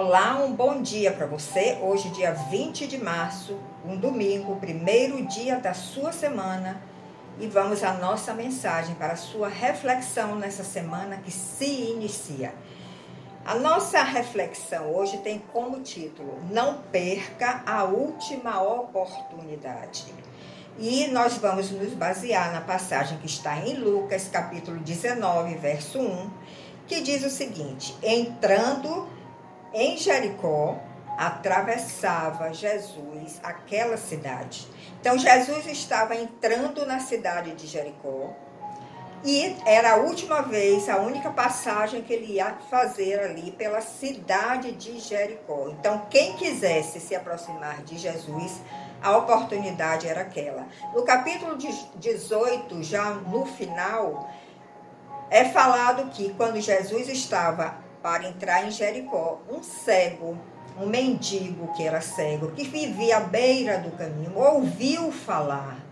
[0.00, 1.76] Olá, um bom dia para você.
[1.82, 6.80] Hoje, dia 20 de março, um domingo, primeiro dia da sua semana.
[7.40, 12.54] E vamos à nossa mensagem para a sua reflexão nessa semana que se inicia.
[13.44, 20.14] A nossa reflexão hoje tem como título: Não perca a última oportunidade.
[20.78, 26.30] E nós vamos nos basear na passagem que está em Lucas, capítulo 19, verso 1,
[26.86, 29.17] que diz o seguinte: Entrando
[29.78, 30.76] em Jericó,
[31.16, 34.66] atravessava Jesus aquela cidade.
[35.00, 38.34] Então, Jesus estava entrando na cidade de Jericó
[39.24, 44.72] e era a última vez, a única passagem que ele ia fazer ali pela cidade
[44.72, 45.68] de Jericó.
[45.70, 48.60] Então, quem quisesse se aproximar de Jesus,
[49.00, 50.66] a oportunidade era aquela.
[50.92, 54.28] No capítulo 18, já no final,
[55.30, 60.38] é falado que quando Jesus estava para entrar em Jericó, um cego,
[60.80, 65.88] um mendigo que era cego, que vivia à beira do caminho, ouviu falar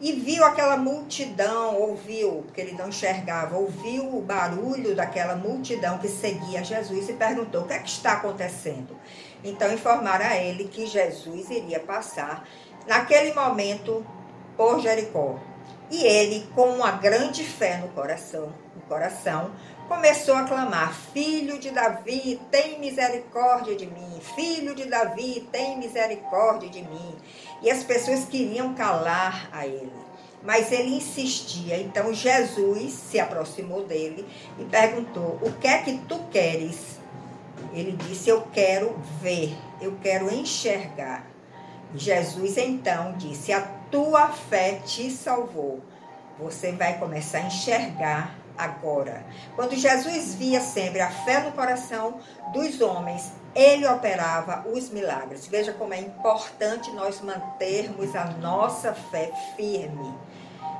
[0.00, 6.08] e viu aquela multidão, ouviu, porque ele não enxergava, ouviu o barulho daquela multidão que
[6.08, 8.96] seguia Jesus e perguntou: o que é que está acontecendo?
[9.42, 12.46] Então informaram a ele que Jesus iria passar
[12.86, 14.04] naquele momento
[14.56, 15.38] por Jericó.
[15.90, 19.52] E ele, com uma grande fé no coração, no coração,
[19.88, 24.20] começou a clamar: Filho de Davi, tem misericórdia de mim.
[24.34, 27.14] Filho de Davi, tem misericórdia de mim.
[27.62, 29.92] E as pessoas queriam calar a ele.
[30.42, 31.78] Mas ele insistia.
[31.78, 34.26] Então Jesus se aproximou dele
[34.58, 36.98] e perguntou: O que é que tu queres?
[37.72, 41.26] Ele disse: Eu quero ver, eu quero enxergar.
[41.94, 45.80] Jesus então disse: A tua fé te salvou.
[46.38, 49.24] Você vai começar a enxergar agora.
[49.56, 52.20] Quando Jesus via sempre a fé no coração
[52.52, 55.46] dos homens, ele operava os milagres.
[55.46, 60.14] Veja como é importante nós mantermos a nossa fé firme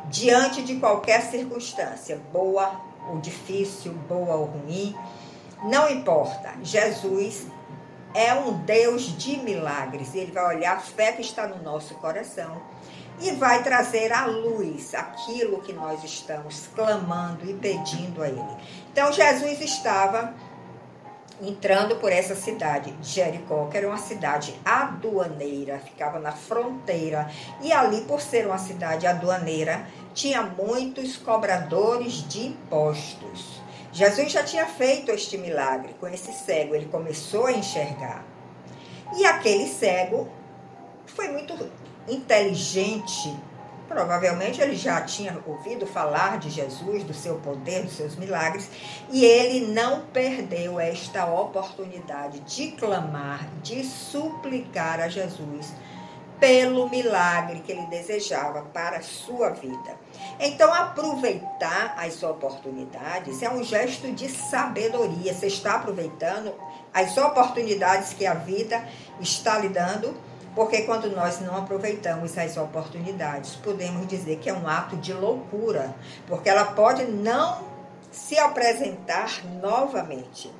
[0.08, 4.96] diante de qualquer circunstância, boa ou difícil, boa ou ruim,
[5.64, 6.52] não importa.
[6.62, 7.46] Jesus
[8.14, 10.14] é um Deus de milagres.
[10.14, 12.62] Ele vai olhar a fé que está no nosso coração
[13.20, 18.56] e vai trazer à luz aquilo que nós estamos clamando e pedindo a Ele.
[18.92, 20.34] Então, Jesus estava
[21.42, 27.28] entrando por essa cidade, Jericó, que era uma cidade aduaneira, ficava na fronteira,
[27.60, 33.62] e ali, por ser uma cidade aduaneira, tinha muitos cobradores de impostos.
[33.92, 38.24] Jesus já tinha feito este milagre com esse cego, ele começou a enxergar.
[39.16, 40.28] E aquele cego
[41.06, 41.54] foi muito
[42.08, 43.34] inteligente,
[43.88, 48.68] provavelmente ele já tinha ouvido falar de Jesus, do seu poder, dos seus milagres,
[49.10, 55.72] e ele não perdeu esta oportunidade de clamar, de suplicar a Jesus
[56.38, 59.96] pelo milagre que ele desejava para a sua vida.
[60.38, 65.32] Então, aproveitar as oportunidades é um gesto de sabedoria.
[65.32, 66.52] Você está aproveitando
[66.92, 68.86] as oportunidades que a vida
[69.20, 70.14] está lhe dando
[70.54, 75.94] porque quando nós não aproveitamos as oportunidades, podemos dizer que é um ato de loucura,
[76.26, 77.64] porque ela pode não
[78.10, 80.52] se apresentar novamente.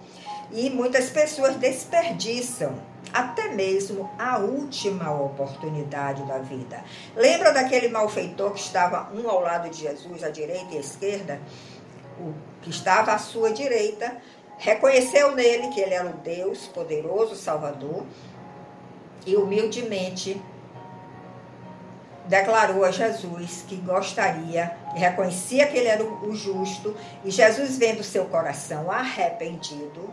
[0.50, 2.75] E muitas pessoas desperdiçam
[3.12, 6.82] até mesmo a última oportunidade da vida.
[7.15, 11.41] Lembra daquele malfeitor que estava um ao lado de Jesus, à direita e à esquerda?
[12.19, 14.16] O que estava à sua direita
[14.59, 18.05] reconheceu nele que ele era o Deus poderoso, Salvador,
[19.27, 20.41] e humildemente
[22.27, 28.25] declarou a Jesus que gostaria, reconhecia que ele era o justo, e Jesus, vendo seu
[28.27, 30.11] coração arrependido,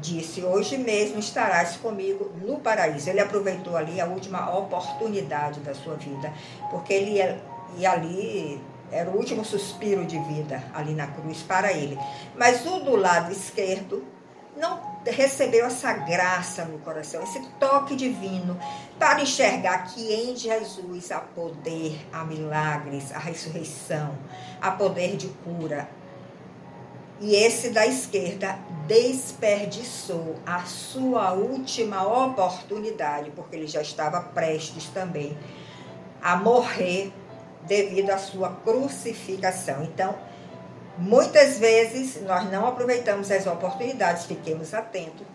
[0.00, 3.10] disse: Hoje mesmo estarás comigo no paraíso.
[3.10, 6.32] Ele aproveitou ali a última oportunidade da sua vida,
[6.70, 7.40] porque ele ia,
[7.76, 8.60] e ali
[8.90, 11.98] era o último suspiro de vida ali na cruz para ele.
[12.36, 14.04] Mas o do lado esquerdo
[14.56, 18.58] não recebeu essa graça no coração, esse toque divino,
[18.98, 24.16] para enxergar que em Jesus há poder, há milagres, há ressurreição,
[24.60, 25.88] há poder de cura.
[27.20, 35.36] E esse da esquerda desperdiçou a sua última oportunidade, porque ele já estava prestes também
[36.20, 37.12] a morrer
[37.62, 39.84] devido à sua crucificação.
[39.84, 40.14] Então,
[40.98, 45.26] Muitas vezes nós não aproveitamos as oportunidades, fiquemos atentos,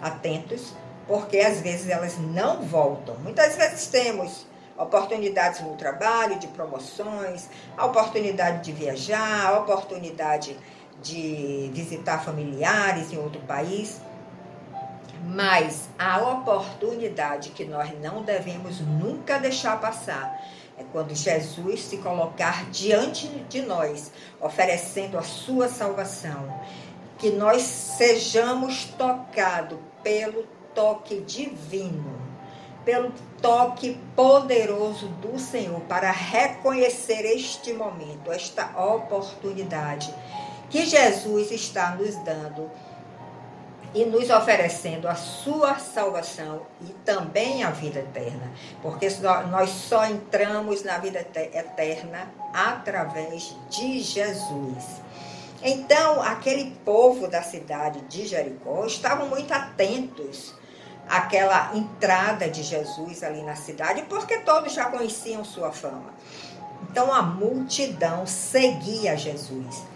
[0.00, 0.74] atentos,
[1.08, 3.16] porque às vezes elas não voltam.
[3.16, 4.46] Muitas vezes temos
[4.76, 10.56] oportunidades no trabalho, de promoções, a oportunidade de viajar, a oportunidade
[11.02, 14.00] de visitar familiares em outro país.
[15.24, 20.38] Mas a oportunidade que nós não devemos nunca deixar passar
[20.78, 26.52] é quando Jesus se colocar diante de nós, oferecendo a sua salvação.
[27.18, 30.44] Que nós sejamos tocados pelo
[30.74, 32.14] toque divino,
[32.84, 40.14] pelo toque poderoso do Senhor, para reconhecer este momento, esta oportunidade
[40.68, 42.70] que Jesus está nos dando
[43.96, 48.52] e nos oferecendo a sua salvação e também a vida eterna,
[48.82, 49.08] porque
[49.50, 55.00] nós só entramos na vida eterna através de Jesus.
[55.62, 60.54] Então, aquele povo da cidade de Jericó estavam muito atentos
[61.08, 66.12] àquela entrada de Jesus ali na cidade, porque todos já conheciam sua fama.
[66.90, 69.95] Então, a multidão seguia Jesus.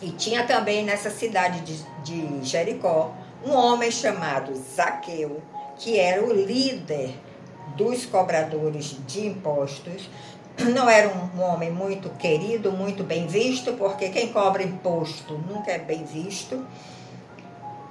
[0.00, 3.12] E tinha também nessa cidade de, de Jericó
[3.44, 5.42] um homem chamado Zaqueu,
[5.76, 7.14] que era o líder
[7.76, 10.08] dos cobradores de impostos.
[10.74, 15.78] Não era um, homem muito querido, muito bem visto, porque quem cobra imposto nunca é
[15.78, 16.66] bem visto.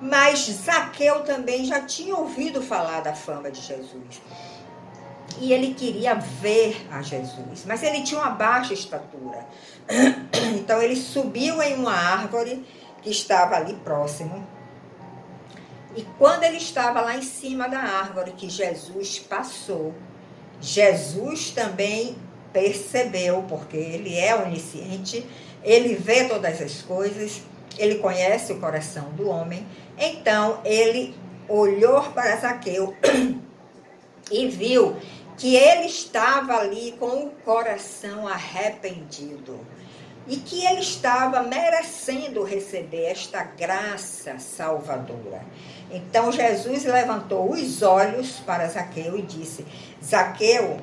[0.02, 4.22] Mas Zaqueu também já tinha ouvido falar da fama de Jesus.
[5.40, 9.46] E ele queria ver a Jesus, mas ele tinha uma baixa estatura.
[10.56, 12.66] Então ele subiu em uma árvore
[13.02, 14.46] que estava ali próximo.
[15.96, 19.94] E quando ele estava lá em cima da árvore que Jesus passou,
[20.60, 22.18] Jesus também
[22.52, 25.26] percebeu, porque ele é onisciente,
[25.64, 27.42] ele vê todas as coisas,
[27.78, 29.66] ele conhece o coração do homem.
[29.98, 31.16] Então ele
[31.48, 32.96] olhou para Zaqueu
[34.32, 34.96] e viu
[35.38, 39.60] que ele estava ali com o coração arrependido
[40.28, 45.46] e que ele estava merecendo receber esta graça salvadora.
[45.90, 49.66] Então Jesus levantou os olhos para Zaqueu e disse:
[50.04, 50.82] Zaqueu,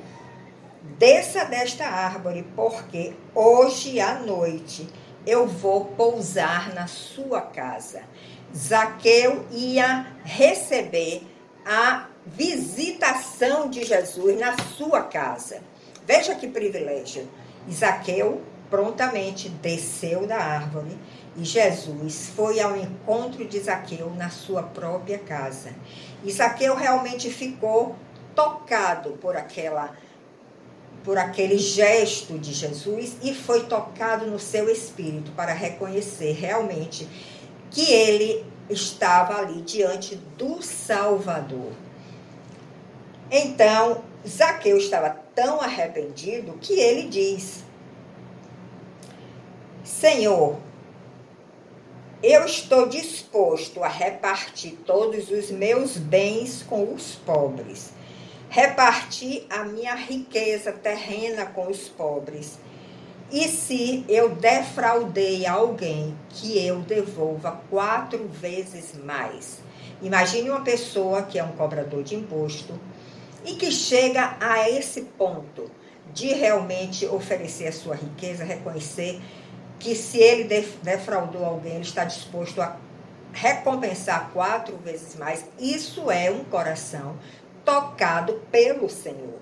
[0.98, 4.88] desça desta árvore, porque hoje à noite
[5.26, 8.02] eu vou pousar na sua casa.
[8.56, 11.22] Zaqueu ia receber
[11.66, 15.60] a visitação de Jesus na sua casa.
[16.06, 17.28] Veja que privilégio.
[17.70, 20.98] Zaqueu prontamente desceu da árvore
[21.36, 25.72] e Jesus foi ao encontro de Zaqueu na sua própria casa.
[26.30, 27.96] Zaqueu realmente ficou
[28.34, 29.96] tocado por aquela
[31.02, 37.06] por aquele gesto de Jesus e foi tocado no seu espírito para reconhecer realmente
[37.70, 41.72] que ele estava ali diante do Salvador.
[43.30, 47.64] Então, Zaqueu estava tão arrependido que ele diz:
[49.82, 50.58] Senhor,
[52.22, 57.92] eu estou disposto a repartir todos os meus bens com os pobres,
[58.48, 62.58] repartir a minha riqueza terrena com os pobres.
[63.30, 69.58] E se eu defraudei alguém, que eu devolva quatro vezes mais.
[70.00, 72.78] Imagine uma pessoa que é um cobrador de imposto
[73.44, 75.70] e que chega a esse ponto
[76.12, 79.20] de realmente oferecer a sua riqueza, reconhecer
[79.78, 80.44] que se ele
[80.82, 82.76] defraudou alguém, ele está disposto a
[83.32, 85.44] recompensar quatro vezes mais.
[85.58, 87.16] Isso é um coração
[87.64, 89.38] tocado pelo Senhor.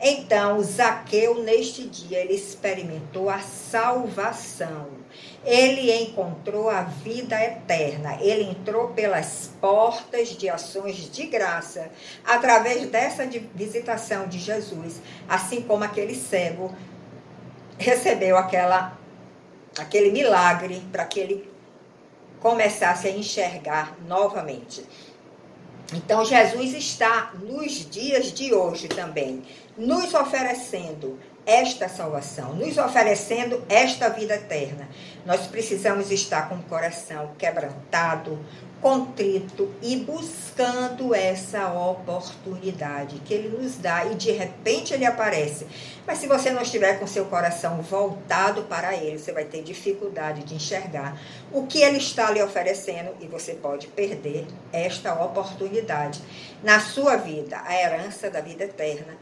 [0.00, 4.88] Então, Zaqueu, neste dia, ele experimentou a salvação.
[5.44, 8.18] Ele encontrou a vida eterna.
[8.20, 11.90] Ele entrou pelas portas de ações de graça
[12.24, 16.74] através dessa visitação de Jesus, assim como aquele cego
[17.78, 18.96] recebeu aquela
[19.78, 21.50] aquele milagre para que ele
[22.40, 24.84] começasse a enxergar novamente.
[25.94, 29.44] Então, Jesus está nos dias de hoje também,
[29.78, 34.88] nos oferecendo esta salvação, nos oferecendo esta vida eterna.
[35.26, 38.38] Nós precisamos estar com o coração quebrantado,
[38.80, 45.66] contrito e buscando essa oportunidade que ele nos dá e de repente ele aparece.
[46.06, 50.44] Mas se você não estiver com seu coração voltado para ele, você vai ter dificuldade
[50.44, 51.18] de enxergar
[51.50, 56.20] o que ele está lhe oferecendo e você pode perder esta oportunidade
[56.62, 59.16] na sua vida, a herança da vida eterna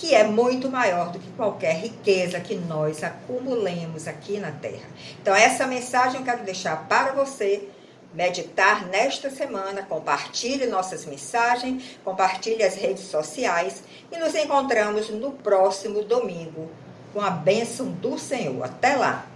[0.00, 4.88] que é muito maior do que qualquer riqueza que nós acumulemos aqui na Terra.
[5.20, 7.68] Então, essa mensagem eu quero deixar para você
[8.14, 9.82] meditar nesta semana.
[9.82, 16.70] Compartilhe nossas mensagens, compartilhe as redes sociais e nos encontramos no próximo domingo
[17.12, 18.64] com a bênção do Senhor.
[18.64, 19.26] Até lá!